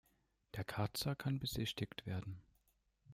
[0.55, 2.41] Der Karzer kann besichtigt werden.